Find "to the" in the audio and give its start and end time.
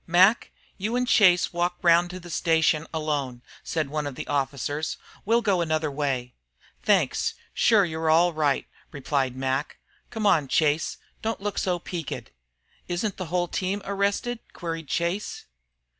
2.09-2.31